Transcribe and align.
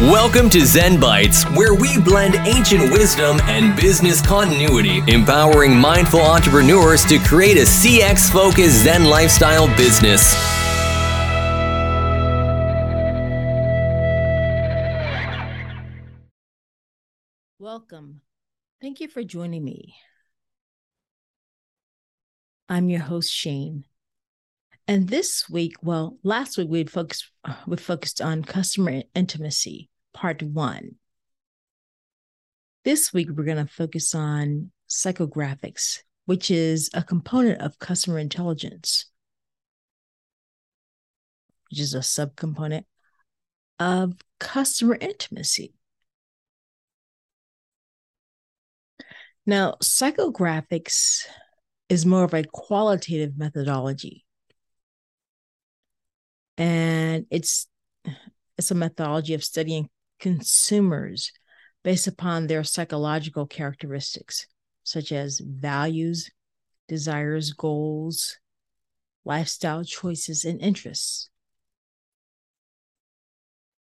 Welcome 0.00 0.50
to 0.50 0.66
Zen 0.66 0.98
Bites, 0.98 1.44
where 1.50 1.74
we 1.74 2.00
blend 2.00 2.34
ancient 2.46 2.90
wisdom 2.92 3.40
and 3.42 3.76
business 3.80 4.20
continuity, 4.20 4.98
empowering 5.06 5.76
mindful 5.76 6.20
entrepreneurs 6.20 7.04
to 7.04 7.18
create 7.18 7.56
a 7.56 7.62
CX 7.62 8.32
focused 8.32 8.82
Zen 8.82 9.04
lifestyle 9.04 9.68
business. 9.76 10.34
Welcome. 17.60 18.22
Thank 18.80 19.00
you 19.00 19.06
for 19.06 19.22
joining 19.22 19.62
me. 19.62 19.94
I'm 22.68 22.88
your 22.88 23.02
host, 23.02 23.32
Shayn. 23.32 23.84
And 24.88 25.08
this 25.08 25.48
week, 25.48 25.74
well, 25.82 26.18
last 26.22 26.58
week 26.58 26.68
we 26.68 26.84
focused 26.84 27.30
we 27.66 27.76
focused 27.76 28.20
on 28.20 28.42
customer 28.42 29.02
intimacy 29.14 29.88
part 30.12 30.42
one. 30.42 30.96
This 32.84 33.12
week, 33.12 33.28
we're 33.30 33.44
going 33.44 33.64
to 33.64 33.72
focus 33.72 34.12
on 34.12 34.72
psychographics, 34.88 36.00
which 36.26 36.50
is 36.50 36.90
a 36.92 37.02
component 37.02 37.60
of 37.60 37.78
customer 37.78 38.18
intelligence, 38.18 39.06
which 41.70 41.78
is 41.78 41.94
a 41.94 41.98
subcomponent 41.98 42.84
of 43.78 44.14
customer 44.40 44.96
intimacy. 45.00 45.74
Now, 49.46 49.76
psychographics 49.82 51.24
is 51.88 52.04
more 52.04 52.24
of 52.24 52.34
a 52.34 52.44
qualitative 52.44 53.36
methodology. 53.36 54.21
And 56.62 57.26
it's 57.28 57.66
it's 58.56 58.70
a 58.70 58.76
methodology 58.76 59.34
of 59.34 59.42
studying 59.42 59.90
consumers 60.20 61.32
based 61.82 62.06
upon 62.06 62.46
their 62.46 62.62
psychological 62.62 63.48
characteristics, 63.48 64.46
such 64.84 65.10
as 65.10 65.40
values, 65.44 66.30
desires, 66.86 67.52
goals, 67.52 68.38
lifestyle 69.24 69.82
choices, 69.82 70.44
and 70.44 70.60
interests. 70.60 71.30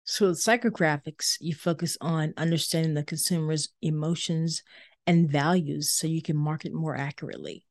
So, 0.05 0.29
with 0.29 0.39
psychographics, 0.39 1.37
you 1.41 1.55
focus 1.55 1.99
on 2.01 2.33
understanding 2.39 2.95
the 2.95 3.05
consumer's 3.05 3.69
emotions 3.83 4.63
and 5.07 5.31
values 5.31 5.91
so 5.91 6.07
you 6.07 6.23
can 6.23 6.39
market 6.39 6.73
more 6.73 6.97
accurately. 6.97 7.67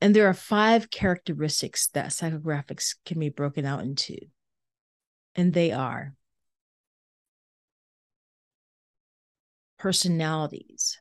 And 0.00 0.14
there 0.14 0.28
are 0.28 0.34
five 0.34 0.90
characteristics 0.90 1.88
that 1.88 2.08
psychographics 2.08 2.96
can 3.04 3.18
be 3.18 3.30
broken 3.30 3.64
out 3.64 3.82
into 3.82 4.16
and 5.36 5.52
they 5.52 5.70
are 5.70 6.14
personalities, 9.78 10.98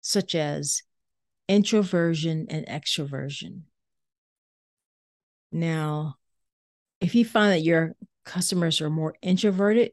such 0.00 0.34
as 0.34 0.82
introversion 1.48 2.46
and 2.50 2.66
extroversion. 2.66 3.62
Now, 5.52 6.16
if 7.00 7.14
you 7.14 7.24
find 7.24 7.52
that 7.52 7.64
your 7.64 7.94
customers 8.24 8.80
are 8.80 8.90
more 8.90 9.14
introverted, 9.22 9.92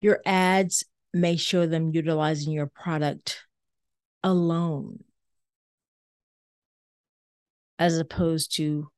your 0.00 0.20
ads 0.26 0.84
may 1.12 1.36
show 1.36 1.66
them 1.66 1.94
utilizing 1.94 2.52
your 2.52 2.66
product 2.66 3.44
alone 4.22 5.04
as 7.78 7.98
opposed 7.98 8.56
to 8.56 8.88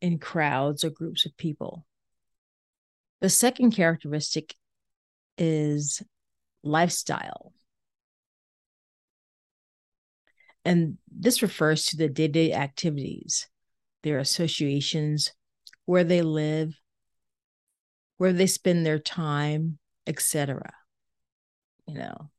in 0.00 0.18
crowds 0.18 0.84
or 0.84 0.90
groups 0.90 1.26
of 1.26 1.36
people. 1.36 1.86
The 3.20 3.28
second 3.28 3.72
characteristic 3.72 4.54
is 5.38 6.02
lifestyle. 6.62 7.52
And 10.64 10.98
this 11.10 11.42
refers 11.42 11.86
to 11.86 11.96
the 11.96 12.08
day 12.08 12.26
to 12.26 12.32
day 12.32 12.52
activities, 12.52 13.48
their 14.02 14.18
associations, 14.18 15.32
where 15.84 16.04
they 16.04 16.22
live, 16.22 16.78
where 18.16 18.32
they 18.32 18.46
spend 18.46 18.86
their 18.86 18.98
time, 18.98 19.78
etc. 20.06 20.72
You 21.86 21.94
know. 21.94 22.30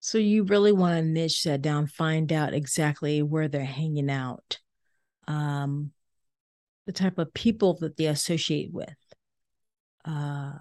So 0.00 0.18
you 0.18 0.44
really 0.44 0.72
want 0.72 0.96
to 0.96 1.02
niche 1.02 1.42
that 1.44 1.62
down, 1.62 1.86
find 1.86 2.32
out 2.32 2.54
exactly 2.54 3.22
where 3.22 3.48
they're 3.48 3.64
hanging 3.64 4.10
out 4.10 4.58
um, 5.26 5.92
the 6.86 6.92
type 6.92 7.18
of 7.18 7.34
people 7.34 7.74
that 7.80 7.96
they 7.96 8.06
associate 8.06 8.72
with, 8.72 8.96
uh, 10.04 10.52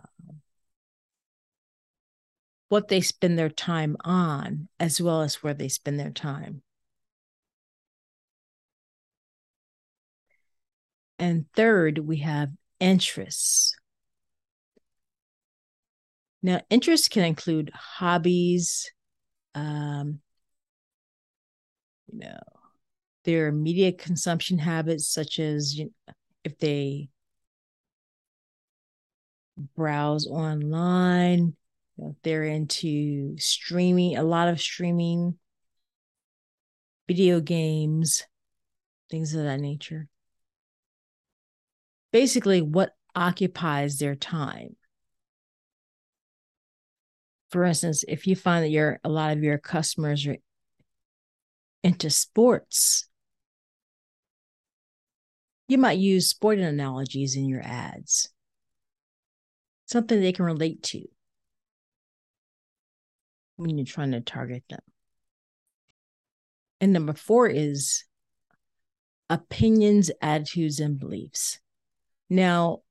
what 2.69 2.89
they 2.89 2.99
spend 2.99 3.39
their 3.39 3.49
time 3.49 3.95
on, 4.03 4.67
as 4.79 5.01
well 5.01 5.21
as 5.21 5.35
where 5.35 5.53
they 5.53 5.69
spend 5.69 5.99
their 5.99 6.11
time. 6.11 6.61
And 11.19 11.45
third, 11.55 11.99
we 11.99 12.17
have 12.17 12.49
interests. 12.79 13.75
Now, 16.43 16.61
interests 16.69 17.07
can 17.07 17.23
include 17.23 17.71
hobbies, 17.73 18.91
um, 19.57 20.19
you 22.11 22.19
know, 22.19 22.39
their 23.23 23.51
media 23.51 23.91
consumption 23.91 24.59
habits, 24.59 25.07
such 25.07 25.39
as 25.39 25.77
you 25.77 25.85
know, 25.85 26.13
if 26.43 26.57
they 26.59 27.09
browse 29.75 30.27
online, 30.27 31.55
you 31.97 32.03
know, 32.03 32.15
they're 32.23 32.43
into 32.43 33.35
streaming, 33.39 34.15
a 34.15 34.23
lot 34.23 34.47
of 34.47 34.61
streaming, 34.61 35.37
video 37.07 37.39
games, 37.39 38.23
things 39.09 39.33
of 39.33 39.43
that 39.43 39.59
nature. 39.59 40.07
Basically, 42.11 42.61
what 42.61 42.95
occupies 43.15 43.97
their 43.97 44.15
time. 44.15 44.76
For 47.49 47.63
instance, 47.63 48.03
if 48.07 48.27
you 48.27 48.35
find 48.35 48.63
that 48.63 48.69
your 48.69 48.99
a 49.03 49.09
lot 49.09 49.35
of 49.35 49.43
your 49.43 49.57
customers 49.57 50.25
are 50.27 50.37
into 51.83 52.09
sports, 52.09 53.07
you 55.67 55.77
might 55.77 55.97
use 55.97 56.29
sporting 56.29 56.65
analogies 56.65 57.35
in 57.35 57.45
your 57.45 57.61
ads, 57.61 58.29
something 59.85 60.19
they 60.19 60.33
can 60.33 60.45
relate 60.45 60.83
to 60.83 61.03
when 63.55 63.77
you're 63.77 63.85
trying 63.85 64.11
to 64.11 64.21
target 64.21 64.63
them. 64.69 64.79
And 66.79 66.93
number 66.93 67.13
four 67.13 67.47
is 67.47 68.03
opinions, 69.29 70.11
attitudes, 70.21 70.79
and 70.79 70.99
beliefs. 70.99 71.59
Now, 72.29 72.81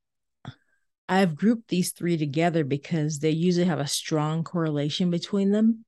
I've 1.09 1.37
grouped 1.37 1.69
these 1.69 1.93
three 1.93 2.17
together 2.17 2.65
because 2.65 3.21
they 3.21 3.31
usually 3.31 3.67
have 3.67 3.79
a 3.79 3.87
strong 3.87 4.45
correlation 4.45 5.11
between 5.11 5.53
them. 5.53 5.85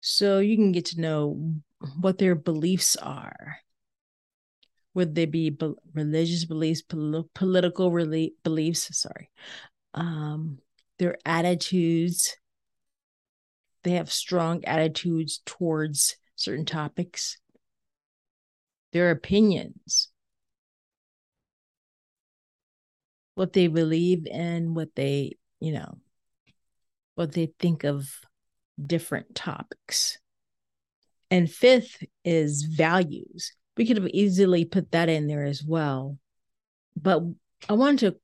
So 0.00 0.38
you 0.38 0.56
can 0.56 0.72
get 0.72 0.86
to 0.86 1.00
know 1.00 1.54
what 2.00 2.18
their 2.18 2.34
beliefs 2.34 2.96
are. 2.96 3.58
Would 4.94 5.14
they 5.14 5.26
be, 5.26 5.56
religious 5.92 6.44
beliefs, 6.44 6.82
pol- 6.82 7.30
political 7.34 7.90
rel- 7.92 8.28
beliefs? 8.42 8.96
Sorry, 8.98 9.30
um, 9.94 10.58
their 10.98 11.18
attitudes. 11.24 12.36
They 13.82 13.92
have 13.92 14.12
strong 14.12 14.64
attitudes 14.64 15.40
towards 15.44 16.16
certain 16.36 16.66
topics. 16.66 17.38
Their 18.92 19.10
opinions, 19.10 20.09
what 23.40 23.54
they 23.54 23.68
believe 23.68 24.26
in, 24.26 24.74
what 24.74 24.94
they, 24.94 25.38
you 25.60 25.72
know, 25.72 25.96
what 27.14 27.32
they 27.32 27.50
think 27.58 27.84
of 27.84 28.06
different 28.78 29.34
topics. 29.34 30.18
And 31.30 31.50
fifth 31.50 32.04
is 32.22 32.64
values. 32.64 33.54
We 33.78 33.86
could 33.86 33.96
have 33.96 34.08
easily 34.08 34.66
put 34.66 34.90
that 34.90 35.08
in 35.08 35.26
there 35.26 35.46
as 35.46 35.64
well. 35.64 36.18
But 36.94 37.22
I 37.66 37.72
wanted 37.72 38.10
to 38.10 38.20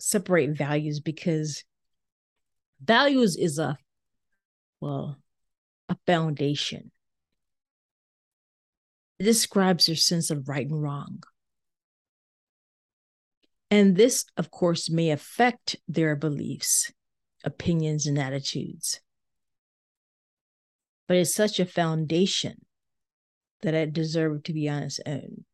separate 0.00 0.56
values 0.56 1.00
because 1.00 1.62
values 2.82 3.36
is 3.36 3.58
a, 3.58 3.76
well, 4.80 5.18
a 5.90 5.96
foundation. 6.06 6.90
It 9.18 9.24
describes 9.24 9.88
your 9.88 9.96
sense 9.98 10.30
of 10.30 10.48
right 10.48 10.66
and 10.66 10.82
wrong. 10.82 11.22
And 13.70 13.96
this, 13.96 14.24
of 14.36 14.50
course, 14.50 14.88
may 14.88 15.10
affect 15.10 15.76
their 15.86 16.16
beliefs, 16.16 16.92
opinions, 17.44 18.06
and 18.06 18.18
attitudes 18.18 19.00
but 21.08 21.16
it's 21.16 21.34
such 21.34 21.58
a 21.58 21.64
foundation 21.64 22.64
that 23.62 23.74
it 23.74 23.92
deserved 23.92 24.44
to 24.44 24.52
be 24.52 24.68
on 24.68 24.84
its 24.84 25.00
own. 25.04 25.44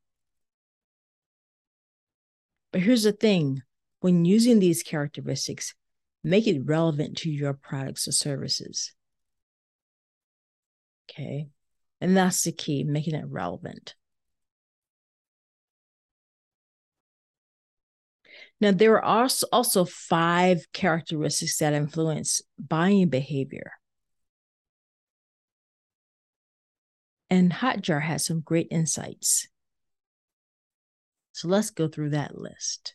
But 2.72 2.82
here's 2.82 3.04
the 3.04 3.12
thing 3.12 3.62
when 4.00 4.26
using 4.26 4.58
these 4.58 4.82
characteristics, 4.82 5.74
make 6.22 6.46
it 6.46 6.66
relevant 6.66 7.16
to 7.18 7.30
your 7.30 7.54
products 7.54 8.06
or 8.08 8.12
services. 8.12 8.92
Okay. 11.08 11.48
And 12.00 12.16
that's 12.16 12.42
the 12.42 12.52
key, 12.52 12.82
making 12.82 13.14
it 13.14 13.24
relevant. 13.26 13.94
Now, 18.64 18.72
there 18.72 19.04
are 19.04 19.36
also, 19.52 19.84
five 19.84 20.66
characteristics 20.72 21.58
that 21.58 21.74
influence 21.74 22.40
buying 22.58 23.10
behavior. 23.10 23.72
And 27.28 27.52
Hotjar 27.52 28.00
has 28.00 28.24
some 28.24 28.40
great 28.40 28.68
insights. 28.70 29.48
So 31.32 31.48
let's 31.48 31.68
go 31.68 31.88
through 31.88 32.10
that 32.10 32.38
list. 32.38 32.94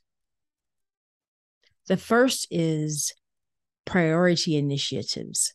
The 1.88 1.98
first 1.98 2.48
is 2.50 3.14
priority 3.86 4.58
initiatives. 4.58 5.54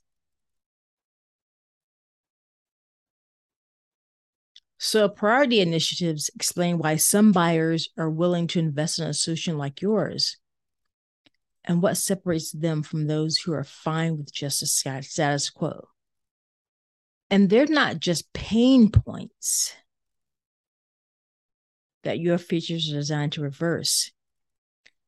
So, 4.86 5.08
priority 5.08 5.60
initiatives 5.60 6.30
explain 6.34 6.76
why 6.76 6.96
some 6.96 7.32
buyers 7.32 7.88
are 7.96 8.10
willing 8.10 8.48
to 8.48 8.58
invest 8.58 8.98
in 8.98 9.06
a 9.06 9.14
solution 9.14 9.56
like 9.56 9.80
yours 9.80 10.36
and 11.64 11.80
what 11.80 11.96
separates 11.96 12.52
them 12.52 12.82
from 12.82 13.06
those 13.06 13.38
who 13.38 13.54
are 13.54 13.64
fine 13.64 14.18
with 14.18 14.30
just 14.30 14.60
a 14.60 14.66
status 14.66 15.48
quo. 15.48 15.88
And 17.30 17.48
they're 17.48 17.64
not 17.66 17.98
just 17.98 18.30
pain 18.34 18.90
points 18.90 19.72
that 22.02 22.20
your 22.20 22.36
features 22.36 22.92
are 22.92 22.96
designed 22.96 23.32
to 23.32 23.40
reverse. 23.40 24.12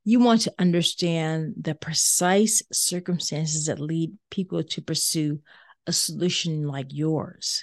You 0.05 0.21
want 0.21 0.41
to 0.43 0.55
understand 0.59 1.53
the 1.61 1.75
precise 1.75 2.63
circumstances 2.73 3.67
that 3.67 3.79
lead 3.79 4.17
people 4.31 4.65
to 4.65 4.81
pursue 4.81 5.41
a 5.87 5.93
solution 5.93 6.67
like 6.67 6.95
yours. 6.95 7.63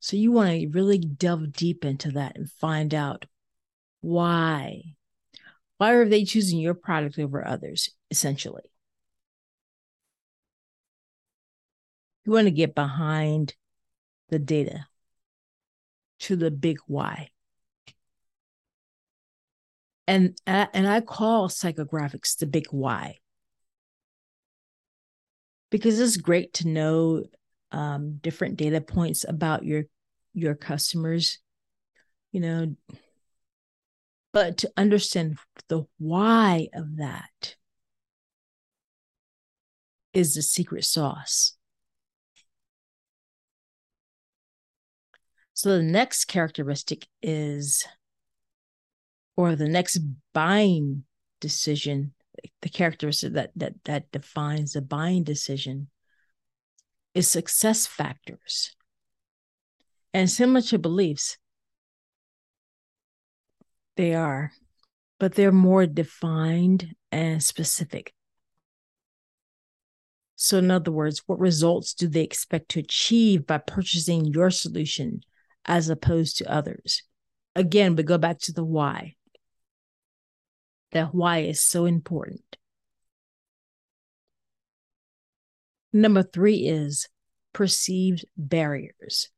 So 0.00 0.16
you 0.16 0.32
want 0.32 0.50
to 0.50 0.68
really 0.68 0.98
delve 0.98 1.52
deep 1.52 1.84
into 1.84 2.12
that 2.12 2.36
and 2.36 2.50
find 2.50 2.94
out 2.94 3.26
why. 4.00 4.82
Why 5.78 5.92
are 5.92 6.08
they 6.08 6.24
choosing 6.24 6.58
your 6.58 6.74
product 6.74 7.18
over 7.18 7.46
others, 7.46 7.90
essentially? 8.10 8.70
You 12.24 12.32
want 12.32 12.46
to 12.46 12.52
get 12.52 12.74
behind 12.74 13.54
the 14.28 14.38
data 14.38 14.86
to 16.20 16.36
the 16.36 16.50
big 16.50 16.78
why. 16.86 17.30
And, 20.06 20.40
and 20.46 20.88
I 20.88 21.00
call 21.00 21.48
psychographics 21.48 22.36
the 22.38 22.46
big 22.46 22.66
why 22.70 23.18
because 25.70 26.00
it's 26.00 26.16
great 26.16 26.54
to 26.54 26.68
know 26.68 27.24
um, 27.72 28.18
different 28.22 28.56
data 28.56 28.80
points 28.80 29.24
about 29.28 29.64
your 29.64 29.84
your 30.34 30.54
customers 30.54 31.38
you 32.32 32.40
know. 32.40 32.76
But 34.32 34.58
to 34.58 34.72
understand 34.76 35.38
the 35.68 35.86
why 35.98 36.68
of 36.74 36.96
that 36.98 37.56
is 40.12 40.34
the 40.34 40.42
secret 40.42 40.84
sauce. 40.84 41.56
So 45.54 45.76
the 45.76 45.82
next 45.82 46.26
characteristic 46.26 47.06
is 47.22 47.84
or 49.36 49.56
the 49.56 49.68
next 49.68 49.98
buying 50.32 51.04
decision 51.40 52.12
the 52.62 52.68
characteristic 52.68 53.32
that 53.32 53.50
that 53.56 53.74
that 53.84 54.12
defines 54.12 54.74
the 54.74 54.82
buying 54.82 55.24
decision 55.24 55.88
is 57.18 57.26
success 57.26 57.84
factors. 57.84 58.76
And 60.14 60.30
similar 60.30 60.62
to 60.62 60.78
beliefs, 60.78 61.36
they 63.96 64.14
are, 64.14 64.52
but 65.18 65.34
they're 65.34 65.50
more 65.50 65.84
defined 65.84 66.94
and 67.10 67.42
specific. 67.42 68.14
So, 70.36 70.58
in 70.58 70.70
other 70.70 70.92
words, 70.92 71.24
what 71.26 71.40
results 71.40 71.92
do 71.92 72.06
they 72.06 72.22
expect 72.22 72.68
to 72.70 72.80
achieve 72.80 73.48
by 73.48 73.58
purchasing 73.58 74.26
your 74.26 74.50
solution 74.50 75.22
as 75.64 75.88
opposed 75.88 76.38
to 76.38 76.50
others? 76.50 77.02
Again, 77.56 77.96
we 77.96 78.04
go 78.04 78.18
back 78.18 78.38
to 78.42 78.52
the 78.52 78.64
why. 78.64 79.16
That 80.92 81.12
why 81.12 81.38
is 81.38 81.60
so 81.60 81.84
important. 81.84 82.56
Number 85.98 86.22
three 86.22 86.58
is 86.58 87.08
perceived 87.52 88.24
barriers. 88.36 89.30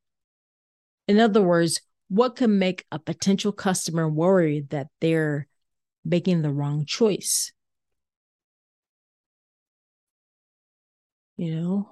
In 1.09 1.19
other 1.19 1.41
words, 1.41 1.81
what 2.09 2.37
can 2.37 2.59
make 2.59 2.85
a 2.93 2.99
potential 2.99 3.51
customer 3.51 4.07
worry 4.07 4.67
that 4.69 4.89
they're 5.01 5.49
making 6.05 6.43
the 6.43 6.53
wrong 6.53 6.85
choice? 6.85 7.51
You 11.39 11.57
know? 11.57 11.91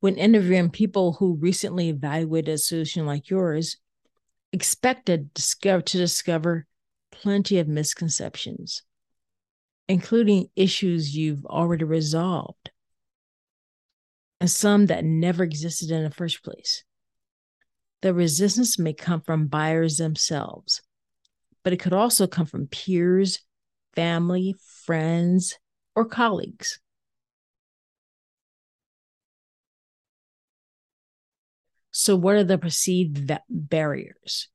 When 0.00 0.16
interviewing 0.16 0.70
people 0.70 1.12
who 1.12 1.36
recently 1.36 1.90
evaluated 1.90 2.54
a 2.54 2.58
solution 2.58 3.06
like 3.06 3.30
yours, 3.30 3.76
expected 4.52 5.32
to 5.36 5.80
discover 5.96 6.66
plenty 7.12 7.60
of 7.60 7.68
misconceptions 7.68 8.82
including 9.90 10.48
issues 10.54 11.16
you've 11.16 11.44
already 11.46 11.82
resolved 11.82 12.70
and 14.40 14.48
some 14.48 14.86
that 14.86 15.04
never 15.04 15.42
existed 15.42 15.90
in 15.90 16.04
the 16.04 16.10
first 16.12 16.44
place. 16.44 16.84
The 18.02 18.14
resistance 18.14 18.78
may 18.78 18.92
come 18.92 19.20
from 19.20 19.48
buyers 19.48 19.96
themselves, 19.96 20.80
but 21.64 21.72
it 21.72 21.78
could 21.78 21.92
also 21.92 22.28
come 22.28 22.46
from 22.46 22.68
peers, 22.68 23.40
family, 23.96 24.54
friends, 24.84 25.58
or 25.96 26.04
colleagues. 26.04 26.78
So, 31.90 32.14
what 32.14 32.36
are 32.36 32.44
the 32.44 32.58
perceived 32.58 33.28
barriers? 33.48 34.48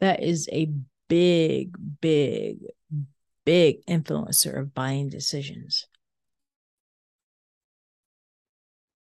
That 0.00 0.22
is 0.22 0.48
a 0.50 0.72
big, 1.06 1.76
big 2.00 2.60
big 3.44 3.84
influencer 3.86 4.58
of 4.58 4.74
buying 4.74 5.08
decisions. 5.08 5.86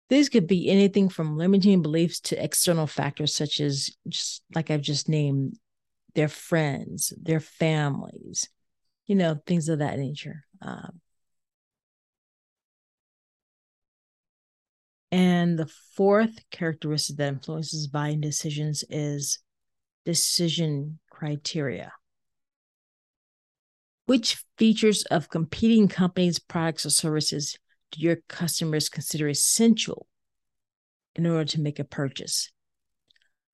These 0.09 0.29
could 0.29 0.47
be 0.47 0.69
anything 0.69 1.09
from 1.09 1.37
limiting 1.37 1.83
beliefs 1.83 2.21
to 2.21 2.43
external 2.43 2.87
factors 2.87 3.35
such 3.35 3.61
as 3.61 3.91
just 4.07 4.43
like 4.55 4.71
I've 4.71 4.83
just 4.83 5.09
named 5.09 5.59
their 6.14 6.29
friends, 6.29 7.12
their 7.21 7.41
families, 7.41 8.49
you 9.07 9.14
know, 9.17 9.41
things 9.47 9.69
of 9.69 9.81
that 9.81 9.99
nature. 9.99 10.45
Um, 10.61 11.00
and 15.11 15.59
the 15.59 15.71
fourth 15.97 16.38
characteristic 16.50 17.17
that 17.17 17.29
influences 17.29 17.87
buying 17.87 18.21
decisions 18.21 18.85
is 18.91 19.38
decision 20.05 20.99
criteria. 21.11 21.93
Which 24.06 24.44
features 24.58 25.04
of 25.04 25.30
competing 25.30 25.88
companies' 25.88 26.38
products 26.38 26.84
or 26.84 26.90
services 26.90 27.58
do 27.90 28.00
your 28.00 28.16
customers 28.28 28.88
consider 28.88 29.28
essential 29.28 30.06
in 31.14 31.26
order 31.26 31.44
to 31.46 31.61
make 31.61 31.78
a 31.78 31.84
purchase? 31.84 32.50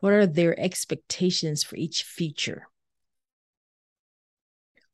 What 0.00 0.12
are 0.12 0.26
their 0.26 0.58
expectations 0.58 1.62
for 1.62 1.76
each 1.76 2.02
feature? 2.02 2.66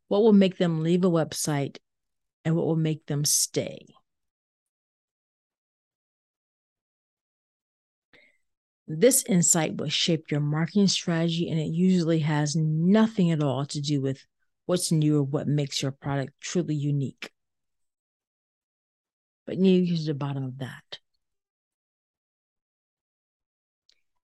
What 0.09 0.23
will 0.23 0.33
make 0.33 0.59
them 0.59 0.83
leave 0.83 1.05
a 1.05 1.11
website 1.11 1.79
and 2.45 2.55
what 2.55 2.67
will 2.67 2.77
make 2.77 3.07
them 3.07 3.25
stay? 3.25 3.87
This 8.89 9.25
insight 9.25 9.77
will 9.77 9.89
shape 9.89 10.31
your 10.31 10.41
marketing 10.41 10.87
strategy, 10.87 11.51
and 11.51 11.59
it 11.59 11.73
usually 11.73 12.21
has 12.21 12.55
nothing 12.55 13.33
at 13.33 13.43
all 13.43 13.67
to 13.67 13.81
do 13.81 14.01
with 14.01 14.25
what's 14.67 14.93
new 14.93 15.19
or 15.19 15.23
what 15.23 15.49
makes 15.49 15.81
your 15.81 15.93
product 15.93 16.33
truly 16.41 16.75
unique. 16.75 17.31
But 19.47 19.59
get 19.59 19.97
to 19.97 20.05
the 20.05 20.15
bottom 20.15 20.45
of 20.45 20.59
that. 20.59 20.99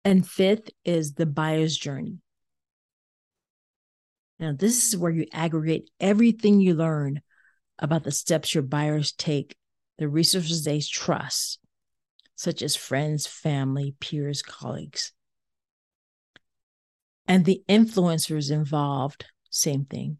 And 0.04 0.26
fifth 0.26 0.70
is 0.84 1.14
the 1.14 1.26
buyer's 1.26 1.76
journey. 1.76 2.18
Now, 4.40 4.52
this 4.52 4.88
is 4.88 4.96
where 4.96 5.12
you 5.12 5.26
aggregate 5.32 5.88
everything 6.00 6.60
you 6.60 6.74
learn 6.74 7.22
about 7.78 8.02
the 8.02 8.10
steps 8.10 8.52
your 8.52 8.64
buyers 8.64 9.12
take, 9.12 9.56
the 9.98 10.08
resources 10.08 10.64
they 10.64 10.80
trust, 10.80 11.60
such 12.34 12.62
as 12.62 12.74
friends, 12.74 13.26
family, 13.28 13.94
peers, 14.00 14.42
colleagues. 14.42 15.12
And 17.28 17.44
the 17.44 17.62
influencers 17.68 18.50
involved, 18.50 19.26
same 19.50 19.84
thing, 19.84 20.18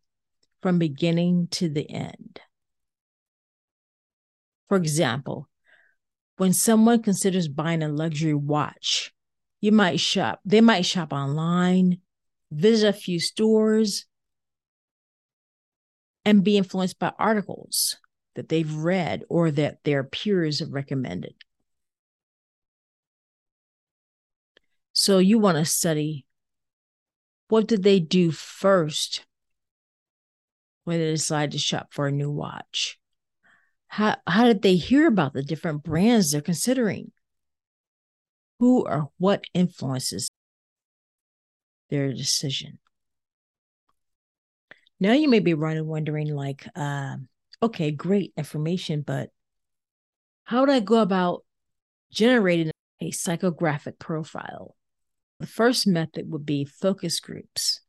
from 0.63 0.79
beginning 0.79 1.49
to 1.51 1.69
the 1.69 1.89
end. 1.91 2.41
For 4.69 4.77
example, 4.77 5.49
when 6.39 6.53
someone 6.53 7.03
considers 7.03 7.49
buying 7.49 7.83
a 7.83 7.89
luxury 7.89 8.35
watch, 8.35 9.13
you 9.61 9.73
might 9.73 10.01
shop, 10.01 10.41
they 10.45 10.61
might 10.61 10.87
shop 10.87 11.13
online, 11.13 11.99
visit 12.51 12.89
a 12.89 12.93
few 12.93 13.21
stores, 13.21 14.07
and 16.25 16.45
be 16.45 16.57
influenced 16.57 16.99
by 16.99 17.13
articles 17.19 17.99
that 18.35 18.49
they've 18.49 18.73
read 18.73 19.25
or 19.29 19.51
that 19.51 19.85
their 19.85 20.05
peers 20.05 20.61
have 20.61 20.73
recommended. 20.73 21.35
So 24.93 25.19
you 25.19 25.39
want 25.39 25.59
to 25.59 25.65
study 25.65 26.25
what 27.49 27.67
did 27.67 27.83
they 27.83 28.01
do 28.01 28.31
first 28.31 29.27
when 30.85 30.99
they 30.99 31.11
decided 31.11 31.53
to 31.53 31.59
shop 31.59 31.89
for 31.91 32.07
a 32.07 32.13
new 32.13 32.31
watch? 32.31 32.99
How, 33.89 34.17
how 34.27 34.45
did 34.45 34.63
they 34.63 34.77
hear 34.77 35.07
about 35.07 35.35
the 35.35 35.43
different 35.43 35.83
brands 35.83 36.33
they're 36.33 36.41
considering? 36.41 37.13
Who 38.59 38.87
or 38.87 39.11
what 39.19 39.45
influences 39.55 40.29
their 41.91 42.13
decision? 42.13 42.79
Now 44.99 45.13
you 45.13 45.29
may 45.29 45.41
be 45.41 45.55
running 45.55 45.87
wondering, 45.87 46.35
like, 46.35 46.67
uh, 46.77 47.17
okay, 47.63 47.91
great 47.91 48.33
information, 48.37 49.03
but 49.03 49.31
how 50.45 50.61
would 50.61 50.71
I 50.71 50.81
go 50.81 50.99
about 50.99 51.45
generating 52.13 52.71
a 53.01 53.11
psychographic 53.11 53.99
profile? 53.99 54.77
The 55.41 55.47
first 55.47 55.87
method 55.87 56.31
would 56.31 56.47
be 56.47 56.65
focus 56.65 57.19
groups. 57.19 57.81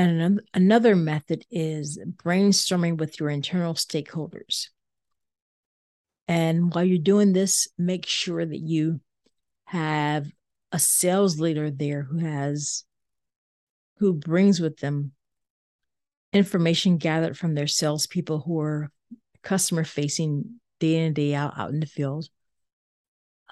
And 0.00 0.40
another 0.54 0.96
method 0.96 1.44
is 1.50 1.98
brainstorming 2.16 2.96
with 2.96 3.20
your 3.20 3.28
internal 3.28 3.74
stakeholders. 3.74 4.68
And 6.26 6.72
while 6.74 6.84
you're 6.84 6.96
doing 6.96 7.34
this, 7.34 7.68
make 7.76 8.06
sure 8.06 8.46
that 8.46 8.60
you 8.60 9.02
have 9.64 10.26
a 10.72 10.78
sales 10.78 11.38
leader 11.38 11.70
there 11.70 12.02
who 12.02 12.16
has 12.16 12.84
who 13.98 14.14
brings 14.14 14.58
with 14.58 14.78
them 14.78 15.12
information 16.32 16.96
gathered 16.96 17.36
from 17.36 17.54
their 17.54 17.66
salespeople 17.66 18.40
who 18.40 18.58
are 18.58 18.90
customer 19.42 19.84
facing 19.84 20.60
day 20.78 20.96
in 20.96 21.02
and 21.08 21.14
day 21.14 21.34
out 21.34 21.58
out 21.58 21.70
in 21.70 21.80
the 21.80 21.84
field. 21.84 22.26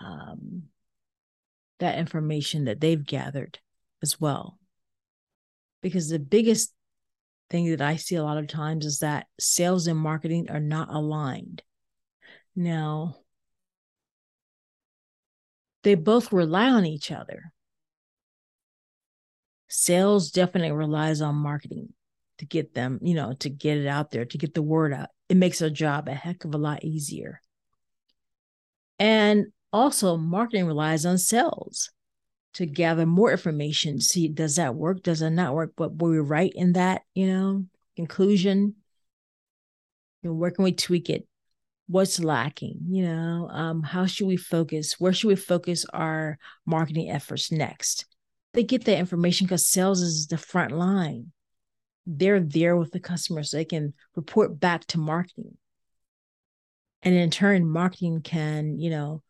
Um, 0.00 0.62
that 1.78 1.99
information 1.99 2.64
that 2.64 2.81
they've 2.81 3.05
gathered 3.05 3.59
as 4.02 4.19
well. 4.19 4.57
Because 5.82 6.08
the 6.08 6.18
biggest 6.18 6.73
thing 7.50 7.70
that 7.70 7.80
I 7.80 7.97
see 7.97 8.16
a 8.16 8.23
lot 8.23 8.38
of 8.38 8.49
times 8.49 8.85
is 8.85 8.99
that 8.99 9.26
sales 9.38 9.87
and 9.87 9.99
marketing 9.99 10.50
are 10.50 10.61
not 10.61 10.92
aligned. 10.92 11.62
Now, 12.54 13.16
they 15.85 15.94
both 15.94 16.32
rely 16.32 16.68
on 16.68 16.85
each 16.85 17.11
other. 17.11 17.52
Sales 19.68 20.30
definitely 20.30 20.73
relies 20.73 21.20
on 21.20 21.37
marketing 21.37 21.92
to 22.38 22.47
get 22.47 22.75
them, 22.75 22.99
you 23.02 23.14
know, 23.14 23.35
to 23.35 23.50
get 23.50 23.78
it 23.78 23.87
out 23.87 24.11
there, 24.11 24.25
to 24.25 24.38
get 24.38 24.54
the 24.54 24.62
word 24.62 24.92
out. 24.92 25.08
It 25.28 25.37
makes 25.37 25.58
their 25.58 25.70
job 25.70 26.08
a 26.08 26.14
heck 26.14 26.44
of 26.44 26.54
a 26.54 26.58
lot 26.58 26.85
easier. 26.85 27.40
And 28.99 29.47
also, 29.73 30.16
marketing 30.16 30.66
relies 30.66 31.04
on 31.04 31.18
sales 31.18 31.90
to 32.58 32.66
gather 32.66 33.06
more 33.06 33.30
information. 33.30 34.00
See, 34.00 34.26
does 34.26 34.56
that 34.56 34.74
work? 34.74 35.04
Does 35.04 35.22
it 35.22 35.30
not 35.30 35.54
work? 35.54 35.74
But 35.76 35.96
were 35.96 36.10
we 36.10 36.18
right 36.18 36.52
in 36.56 36.72
that, 36.72 37.02
you 37.14 37.28
know, 37.28 37.66
conclusion? 37.94 38.74
You 40.22 40.30
know, 40.30 40.34
where 40.34 40.50
can 40.50 40.64
we 40.64 40.72
tweak 40.72 41.08
it? 41.08 41.24
What's 41.86 42.18
lacking? 42.18 42.80
You 42.88 43.06
know, 43.06 43.48
um, 43.52 43.84
how 43.84 44.06
should 44.06 44.26
we 44.26 44.36
focus? 44.36 44.96
Where 44.98 45.12
should 45.12 45.28
we 45.28 45.36
focus 45.36 45.86
our 45.92 46.36
marketing 46.66 47.10
efforts 47.10 47.52
next? 47.52 48.06
They 48.54 48.64
get 48.64 48.84
that 48.86 48.98
information 48.98 49.46
because 49.46 49.68
sales 49.68 50.02
is 50.02 50.26
the 50.26 50.36
front 50.36 50.72
line. 50.72 51.30
They're 52.06 52.40
there 52.40 52.76
with 52.76 52.90
the 52.90 52.98
customers 52.98 53.52
so 53.52 53.56
they 53.56 53.64
can 53.64 53.94
report 54.16 54.58
back 54.58 54.84
to 54.86 54.98
marketing. 54.98 55.56
And 57.02 57.14
in 57.14 57.30
turn, 57.30 57.70
marketing 57.70 58.22
can, 58.22 58.80
you 58.80 58.90
know, 58.90 59.22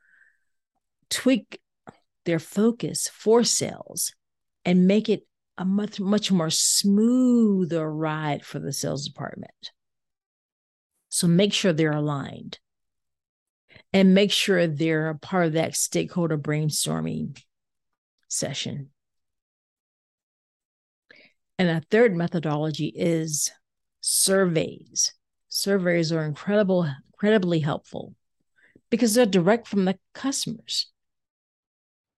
tweak 1.10 1.60
their 2.28 2.38
focus 2.38 3.08
for 3.08 3.42
sales 3.42 4.12
and 4.62 4.86
make 4.86 5.08
it 5.08 5.26
a 5.56 5.64
much 5.64 5.98
much 5.98 6.30
more 6.30 6.50
smoother 6.50 7.90
ride 7.90 8.44
for 8.44 8.58
the 8.58 8.70
sales 8.70 9.08
department. 9.08 9.72
So 11.08 11.26
make 11.26 11.54
sure 11.54 11.72
they're 11.72 11.90
aligned 11.90 12.58
and 13.94 14.14
make 14.14 14.30
sure 14.30 14.66
they're 14.66 15.08
a 15.08 15.18
part 15.18 15.46
of 15.46 15.52
that 15.54 15.74
stakeholder 15.74 16.36
brainstorming 16.36 17.42
session. 18.28 18.90
And 21.58 21.70
a 21.70 21.80
third 21.90 22.14
methodology 22.14 22.92
is 22.94 23.50
surveys. 24.02 25.14
Surveys 25.48 26.12
are 26.12 26.26
incredible 26.26 26.86
incredibly 27.14 27.60
helpful 27.60 28.14
because 28.90 29.14
they're 29.14 29.24
direct 29.24 29.66
from 29.66 29.86
the 29.86 29.98
customers 30.12 30.92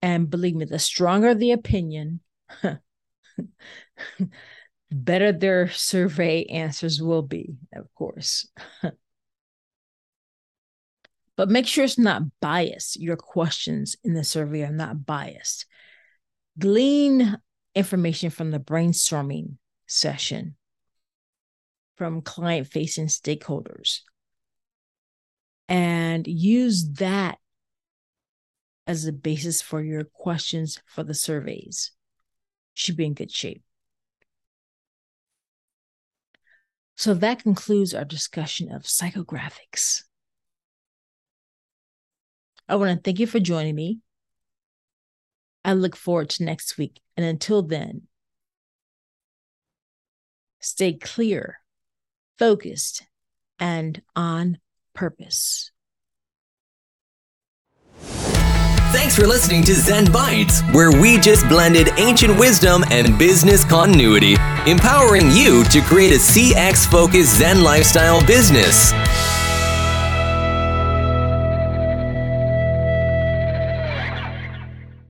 and 0.03 0.31
believe 0.31 0.55
me, 0.55 0.65
the 0.65 0.79
stronger 0.79 1.35
the 1.35 1.53
opinion, 1.53 2.21
better 4.91 5.33
their 5.33 5.69
survey 5.71 6.45
answers 6.45 7.03
will 7.03 7.23
be, 7.23 7.57
of 7.75 7.93
course. 7.95 8.49
but 11.37 11.49
make 11.49 11.67
sure 11.67 11.85
it's 11.85 11.99
not 11.99 12.23
biased. 12.41 12.97
Your 12.97 13.17
questions 13.17 13.97
in 14.05 14.15
the 14.15 14.25
survey 14.25 14.63
are 14.63 14.73
not 14.73 15.05
biased. 15.05 15.67
Glean 16.59 17.37
information 17.75 18.31
from 18.31 18.51
the 18.51 18.59
brainstorming 18.59 19.57
session 19.87 20.57
from 21.97 22.23
client 22.23 22.67
facing 22.67 23.09
stakeholders 23.09 24.01
and 25.69 26.27
use 26.27 26.89
that 26.95 27.39
as 28.91 29.07
a 29.07 29.13
basis 29.13 29.63
for 29.63 29.81
your 29.81 30.03
questions 30.03 30.83
for 30.85 31.05
the 31.05 31.15
surveys. 31.15 31.93
Should 32.75 32.97
be 32.97 33.07
in 33.07 33.15
good 33.15 33.31
shape. 33.31 33.63
So 36.97 37.15
that 37.15 37.45
concludes 37.45 37.95
our 37.95 38.05
discussion 38.05 38.73
of 38.73 38.83
psychographics. 38.83 40.03
I 42.69 42.75
want 42.75 42.91
to 42.91 43.01
thank 43.01 43.21
you 43.21 43.29
for 43.29 43.39
joining 43.39 43.77
me. 43.77 44.01
I 45.65 45.75
look 45.75 45.95
forward 45.95 46.31
to 46.31 46.45
next 46.45 46.77
week. 46.77 47.01
And 47.17 47.25
until 47.25 47.63
then, 47.63 48.09
stay 50.59 50.95
clear, 50.95 51.61
focused, 52.41 53.07
and 53.61 54.03
on 54.17 54.59
purpose. 54.95 55.71
Thanks 58.93 59.15
for 59.15 59.25
listening 59.25 59.63
to 59.65 59.75
Zen 59.75 60.11
Bites, 60.11 60.63
where 60.73 60.91
we 60.91 61.17
just 61.17 61.49
blended 61.49 61.91
ancient 61.97 62.37
wisdom 62.37 62.83
and 62.91 63.17
business 63.17 63.65
continuity, 63.65 64.35
empowering 64.67 65.31
you 65.31 65.63
to 65.67 65.81
create 65.81 66.11
a 66.11 66.17
CX 66.17 66.91
focused 66.91 67.39
Zen 67.39 67.63
lifestyle 67.63 68.25
business. 68.27 68.93